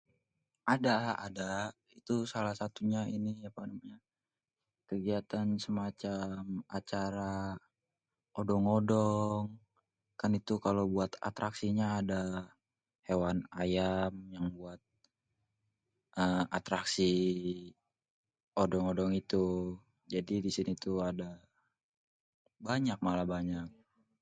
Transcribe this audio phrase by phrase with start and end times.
[0.75, 0.95] ada,
[1.27, 1.51] ada
[1.97, 3.97] ituh salah satunya inih apa namanya
[4.89, 6.41] kegiatan semacém
[6.79, 7.35] acara,
[8.39, 9.43] odong-odong,
[10.19, 12.23] kan itu kalo buat atraksinya ada
[13.07, 14.79] hewan ayam, yang buat
[16.21, 17.11] êê atraksi
[18.63, 19.45] odong-odong itu
[20.13, 21.31] jadi di sini tuh ada,
[22.67, 23.67] banyak malah banyak